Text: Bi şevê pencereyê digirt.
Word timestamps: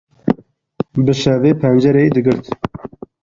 Bi 1.03 1.13
şevê 1.21 1.51
pencereyê 1.61 2.09
digirt. 2.15 2.45